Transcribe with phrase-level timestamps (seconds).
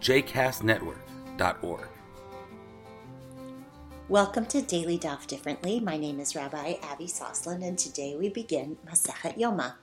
[0.00, 1.88] jcastnetwork.org.
[4.08, 5.78] Welcome to Daily Daf Differently.
[5.78, 9.74] My name is Rabbi Avi Soslin, and today we begin Masechet Yoma.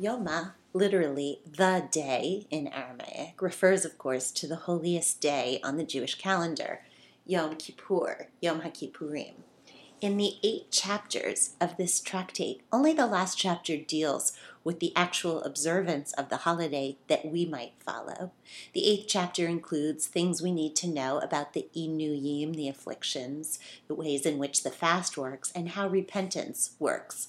[0.00, 5.84] Yoma, literally the day in Aramaic, refers, of course, to the holiest day on the
[5.84, 6.82] Jewish calendar,
[7.26, 9.34] Yom Kippur, Yom HaKippurim.
[10.04, 15.40] In the eight chapters of this tractate, only the last chapter deals with the actual
[15.44, 18.30] observance of the holiday that we might follow.
[18.74, 23.94] The eighth chapter includes things we need to know about the Inuyim, the afflictions, the
[23.94, 27.28] ways in which the fast works, and how repentance works.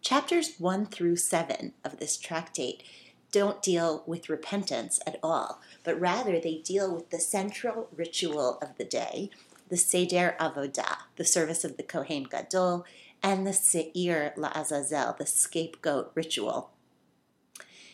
[0.00, 2.82] Chapters 1 through 7 of this tractate
[3.30, 8.78] don't deal with repentance at all, but rather they deal with the central ritual of
[8.78, 9.28] the day,
[9.68, 12.84] the Seder Avodah, the service of the Kohen Gadol,
[13.22, 16.70] and the Seir La'azazel, the scapegoat ritual.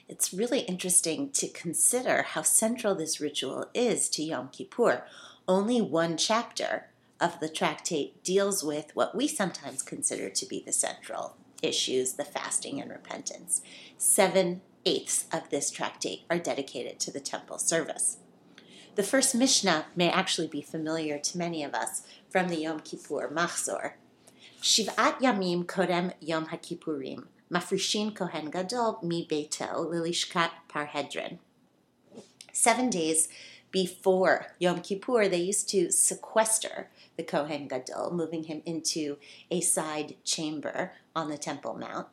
[0.09, 5.05] It's really interesting to consider how central this ritual is to Yom Kippur.
[5.49, 6.89] Only one chapter
[7.21, 12.25] of the tractate deals with what we sometimes consider to be the central issues, the
[12.25, 13.63] fasting and repentance.
[13.97, 18.19] Seven eighths of this tractate are dedicated to the temple service.
[18.95, 23.29] The first Mishnah may actually be familiar to many of us from the Yom Kippur
[23.29, 23.95] Machzor.
[24.63, 31.39] Shivat Yamim Kodem Yom HaKippurim, Mafrishin Kohen Gadol Mi Beito Lilishkat Parhedrin.
[32.53, 33.29] Seven days
[33.73, 39.17] before Yom Kippur, they used to sequester the Kohen Gadol, moving him into
[39.51, 42.07] a side chamber on the Temple Mount.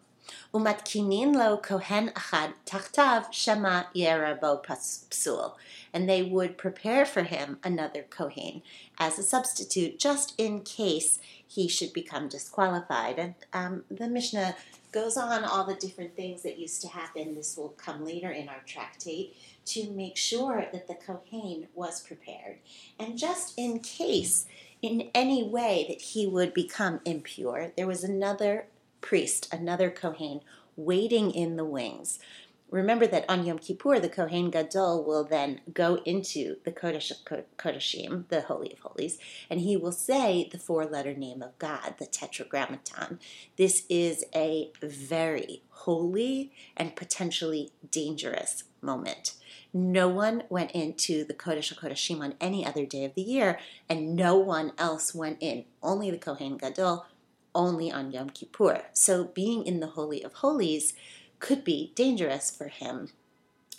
[0.54, 5.56] Umatkinin lo kohen achad tachtav shema yerabo psul,
[5.94, 8.62] and they would prepare for him another kohen
[8.98, 13.18] as a substitute, just in case he should become disqualified.
[13.18, 14.56] And um, the Mishnah
[14.92, 17.36] goes on all the different things that used to happen.
[17.36, 22.58] This will come later in our tractate to make sure that the kohen was prepared,
[23.00, 24.48] and just in case.
[24.82, 28.66] In any way that he would become impure, there was another
[29.02, 30.42] priest, another Kohen,
[30.76, 32.20] waiting in the wings.
[32.72, 37.12] Remember that on Yom Kippur, the Kohen Gadol will then go into the Kodesh
[37.58, 39.18] Kodeshim, the Holy of Holies,
[39.50, 43.20] and he will say the four letter name of God, the Tetragrammaton.
[43.58, 49.34] This is a very holy and potentially dangerous moment.
[49.74, 53.60] No one went into the Kodesh Kodeshim on any other day of the year,
[53.90, 55.66] and no one else went in.
[55.84, 57.06] Only the Kohen Gadol
[57.54, 58.84] only on Yom Kippur.
[58.94, 60.94] So being in the Holy of Holies
[61.40, 63.10] could be dangerous for him.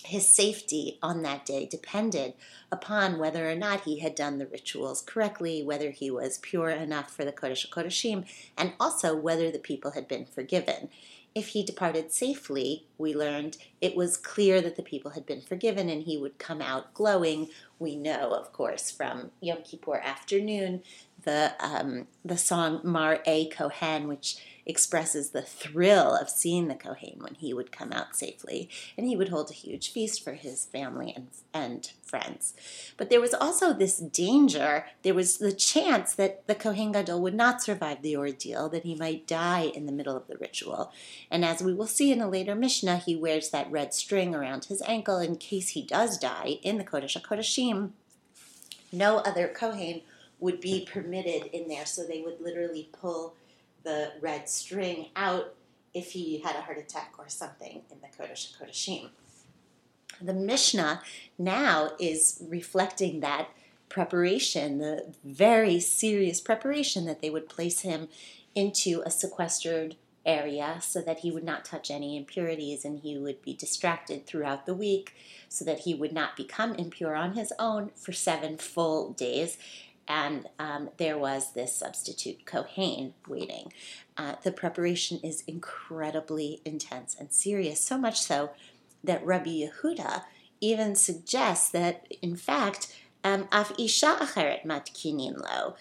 [0.04, 2.34] His safety on that day depended
[2.72, 7.14] upon whether or not he had done the rituals correctly, whether he was pure enough
[7.14, 8.26] for the Kodesh Kodeshim,
[8.58, 10.88] and also whether the people had been forgiven.
[11.34, 15.88] If he departed safely, we learned it was clear that the people had been forgiven
[15.88, 17.48] and he would come out glowing.
[17.78, 20.82] We know, of course, from Yom Kippur afternoon
[21.22, 27.34] the um, the song Mareh Kohen, which expresses the thrill of seeing the Kohen when
[27.34, 31.12] he would come out safely, and he would hold a huge feast for his family
[31.14, 32.54] and and friends.
[32.96, 34.86] But there was also this danger.
[35.02, 38.94] There was the chance that the Kohen Gadol would not survive the ordeal, that he
[38.94, 40.92] might die in the middle of the ritual.
[41.30, 44.66] And as we will see in a later Mishnah, he wears that red string around
[44.66, 47.90] his ankle in case he does die in the Kodesh HaKodeshim.
[48.92, 50.02] No other Kohen
[50.42, 51.86] would be permitted in there.
[51.86, 53.36] So they would literally pull
[53.84, 55.54] the red string out
[55.94, 59.10] if he had a heart attack or something in the Kodesh Kodeshim.
[60.20, 61.02] The Mishnah
[61.38, 63.50] now is reflecting that
[63.88, 68.08] preparation, the very serious preparation that they would place him
[68.54, 69.94] into a sequestered
[70.26, 74.66] area so that he would not touch any impurities and he would be distracted throughout
[74.66, 75.14] the week
[75.48, 79.56] so that he would not become impure on his own for seven full days
[80.08, 83.72] and um, there was this substitute Kohen waiting.
[84.16, 88.50] Uh, the preparation is incredibly intense and serious, so much so
[89.04, 90.24] that Rabbi Yehuda
[90.60, 92.94] even suggests that, in fact,
[93.24, 95.76] um, af isha acheret matkinin lo,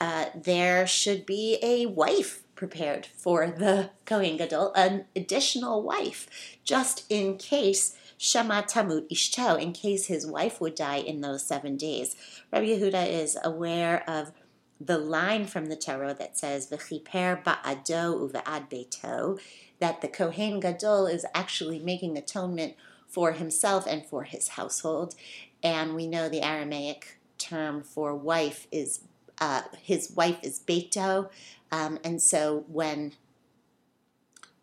[0.00, 6.28] uh, there should be a wife prepared for the Kohen Gadol, an additional wife,
[6.64, 11.76] just in case Shema Tamut Ishto, in case his wife would die in those seven
[11.76, 12.16] days.
[12.50, 14.32] Rabbi Yehuda is aware of
[14.80, 19.38] the line from the Torah that says, V'chiper ba'ado uve'ad beito,
[19.78, 22.76] that the Kohen Gadol is actually making atonement
[23.06, 25.14] for himself and for his household.
[25.62, 29.00] And we know the Aramaic term for wife is,
[29.38, 31.28] uh, his wife is beito.
[31.70, 33.12] Um, and so when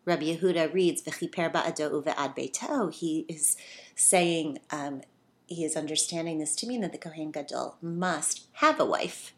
[0.04, 3.56] Rabbi Yehuda reads "V'chiper ba'ado uve'ad beito," he is
[3.94, 5.02] saying um,
[5.46, 9.34] he is understanding this to mean that the Kohen Gadol must have a wife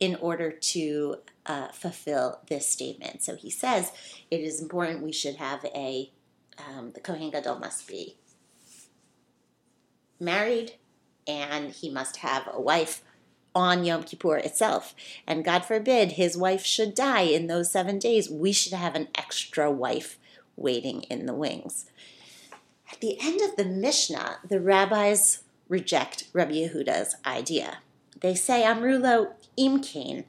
[0.00, 1.16] in order to
[1.46, 3.22] uh, fulfill this statement.
[3.22, 3.92] So he says
[4.30, 6.10] it is important we should have a
[6.58, 8.16] um, the Kohen Gadol must be
[10.20, 10.74] married
[11.26, 13.02] and he must have a wife
[13.54, 14.94] on Yom Kippur itself.
[15.26, 18.30] And God forbid his wife should die in those seven days.
[18.30, 20.18] We should have an extra wife
[20.56, 21.86] waiting in the wings.
[22.90, 27.78] At the end of the Mishnah, the rabbis reject Rabbi Yehuda's idea.
[28.20, 30.24] They say, Amrulo imkain,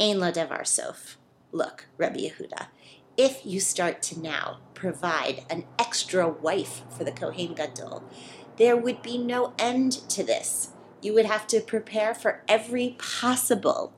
[0.00, 1.18] ein lo devar sof.
[1.52, 2.68] Look, Rabbi Yehuda,
[3.16, 8.02] if you start to now provide an extra wife for the Kohen Gadol,
[8.56, 10.70] there would be no end to this
[11.02, 13.92] you would have to prepare for every possible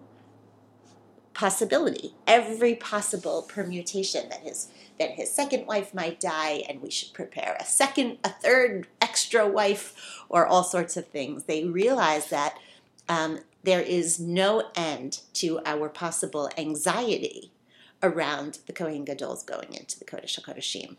[1.35, 4.69] possibility, every possible permutation that his
[4.99, 9.47] that his second wife might die and we should prepare a second, a third extra
[9.47, 11.45] wife or all sorts of things.
[11.45, 12.57] They realize that
[13.09, 17.51] um, there is no end to our possible anxiety
[18.05, 20.97] around the Kohen Gadol's going into the Kodesh HaKodeshim.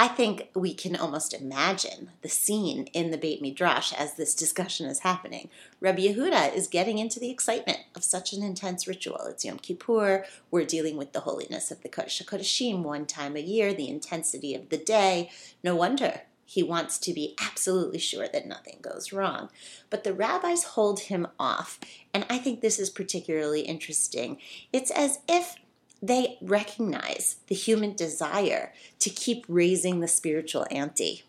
[0.00, 4.86] I think we can almost imagine the scene in the Beit Midrash as this discussion
[4.86, 5.50] is happening.
[5.80, 9.22] Rabbi Yehuda is getting into the excitement of such an intense ritual.
[9.26, 10.24] It's Yom Kippur.
[10.52, 14.54] We're dealing with the holiness of the Kodesh HaKodeshim one time a year, the intensity
[14.54, 15.30] of the day.
[15.64, 19.50] No wonder he wants to be absolutely sure that nothing goes wrong.
[19.90, 21.80] But the rabbis hold him off,
[22.14, 24.38] and I think this is particularly interesting.
[24.72, 25.56] It's as if
[26.02, 31.22] they recognize the human desire to keep raising the spiritual ante,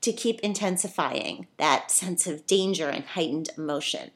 [0.00, 4.10] to keep intensifying that sense of danger and heightened emotion.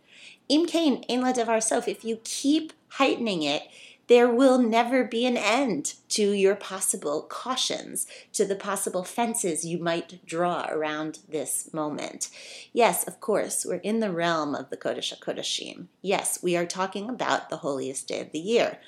[0.50, 3.62] Imkain, ein la devar sof, if you keep heightening it,
[4.08, 9.78] there will never be an end to your possible cautions, to the possible fences you
[9.78, 12.28] might draw around this moment.
[12.72, 15.86] Yes, of course, we're in the realm of the Kodesh HaKodeshim.
[16.02, 18.80] Yes, we are talking about the holiest day of the year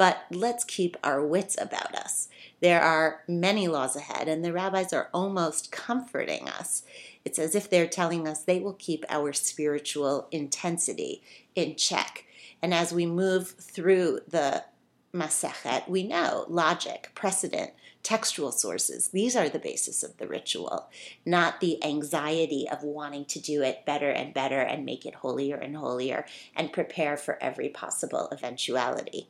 [0.00, 2.30] but let's keep our wits about us.
[2.60, 6.84] There are many laws ahead, and the rabbis are almost comforting us.
[7.22, 11.22] It's as if they're telling us they will keep our spiritual intensity
[11.54, 12.24] in check.
[12.62, 14.64] And as we move through the
[15.12, 17.72] Masechet, we know logic, precedent,
[18.02, 19.08] textual sources.
[19.08, 20.88] These are the basis of the ritual,
[21.26, 25.56] not the anxiety of wanting to do it better and better and make it holier
[25.56, 26.24] and holier
[26.56, 29.28] and prepare for every possible eventuality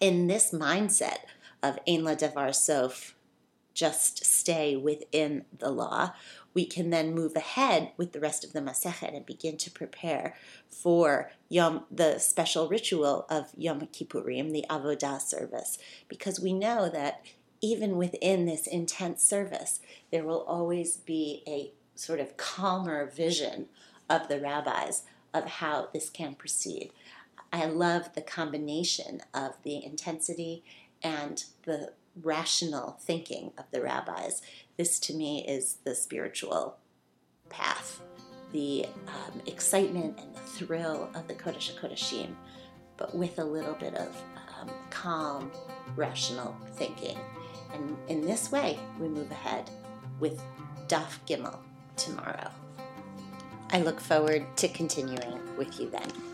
[0.00, 1.18] in this mindset
[1.62, 3.14] of Ein Devar Sof,
[3.72, 6.12] just stay within the law,
[6.54, 10.36] we can then move ahead with the rest of the Masechet and begin to prepare
[10.70, 17.22] for Yom, the special ritual of Yom Kippurim, the Avodah service, because we know that
[17.60, 19.80] even within this intense service,
[20.12, 23.66] there will always be a sort of calmer vision
[24.08, 25.02] of the rabbis
[25.32, 26.92] of how this can proceed.
[27.54, 30.64] I love the combination of the intensity
[31.04, 34.42] and the rational thinking of the rabbis.
[34.76, 36.78] This to me is the spiritual
[37.50, 38.00] path,
[38.50, 42.34] the um, excitement and the thrill of the Kodesh HaKodeshim,
[42.96, 44.20] but with a little bit of
[44.60, 45.52] um, calm,
[45.94, 47.16] rational thinking.
[47.72, 49.70] And in this way, we move ahead
[50.18, 50.42] with
[50.88, 51.58] Daf Gimel
[51.96, 52.50] tomorrow.
[53.70, 56.33] I look forward to continuing with you then.